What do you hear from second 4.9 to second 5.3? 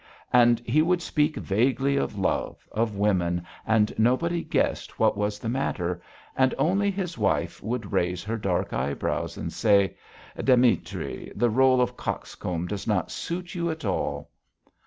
what